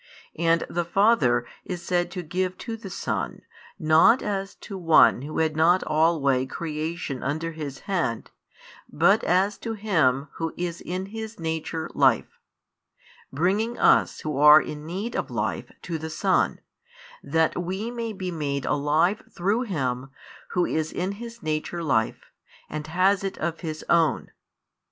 [0.39, 3.43] And the Father is said to give to the Son,
[3.77, 8.31] not as to one who had not alway creation under His hand,
[8.91, 12.39] but as to Him Who is in His Nature Life;
[13.31, 16.61] bringing us who are in need of life to the Son,
[17.21, 20.09] that we may be made alive through Him
[20.57, 22.31] Who is in His Nature Life,
[22.71, 24.31] and has it of His own.